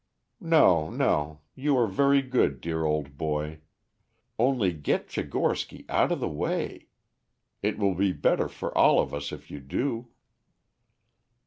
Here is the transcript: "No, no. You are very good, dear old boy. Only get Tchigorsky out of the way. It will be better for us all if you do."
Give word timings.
"No, 0.39 0.89
no. 0.89 1.41
You 1.53 1.77
are 1.77 1.85
very 1.85 2.23
good, 2.23 2.59
dear 2.59 2.85
old 2.85 3.19
boy. 3.19 3.59
Only 4.39 4.73
get 4.73 5.07
Tchigorsky 5.09 5.85
out 5.87 6.11
of 6.11 6.19
the 6.19 6.27
way. 6.27 6.87
It 7.61 7.77
will 7.77 7.93
be 7.93 8.11
better 8.11 8.47
for 8.47 8.75
us 8.75 8.81
all 8.81 9.15
if 9.37 9.51
you 9.51 9.59
do." 9.59 10.07